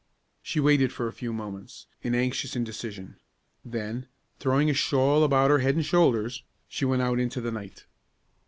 She 0.41 0.59
waited, 0.59 0.91
for 0.91 1.07
a 1.07 1.13
few 1.13 1.31
moments, 1.31 1.85
in 2.01 2.15
anxious 2.15 2.55
indecision; 2.55 3.17
then, 3.63 4.07
throwing 4.39 4.67
a 4.67 4.73
shawl 4.73 5.23
about 5.23 5.51
her 5.51 5.59
head 5.59 5.75
and 5.75 5.85
shoulders, 5.85 6.41
she 6.67 6.85
went 6.85 7.03
out 7.03 7.19
into 7.19 7.39
the 7.39 7.51
night. 7.51 7.85